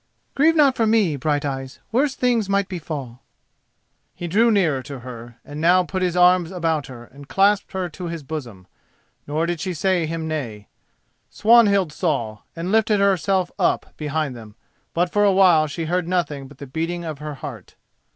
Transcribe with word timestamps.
"Grieve 0.33 0.55
not 0.55 0.75
for 0.75 0.87
me, 0.87 1.15
Brighteyes, 1.15 1.77
worse 1.91 2.15
things 2.15 2.49
might 2.49 2.67
befall." 2.67 3.21
He 4.15 4.27
drew 4.27 4.49
nearer 4.49 4.81
to 4.81 5.01
her, 5.01 5.35
and 5.45 5.61
now 5.61 5.83
he 5.83 5.87
put 5.89 6.01
his 6.01 6.17
arms 6.17 6.49
about 6.49 6.87
her 6.87 7.03
and 7.03 7.29
clasped 7.29 7.73
her 7.73 7.87
to 7.89 8.07
his 8.07 8.23
bosom; 8.23 8.65
nor 9.27 9.45
did 9.45 9.59
she 9.59 9.75
say 9.75 10.07
him 10.07 10.27
nay. 10.27 10.67
Swanhild 11.29 11.93
saw 11.93 12.39
and 12.55 12.71
lifted 12.71 12.99
herself 12.99 13.51
up 13.59 13.93
behind 13.95 14.35
them, 14.35 14.55
but 14.95 15.11
for 15.13 15.23
a 15.23 15.31
while 15.31 15.67
she 15.67 15.85
heard 15.85 16.07
nothing 16.07 16.47
but 16.47 16.57
the 16.57 16.65
beating 16.65 17.05
of 17.05 17.19
her 17.19 17.35
heart. 17.35 17.75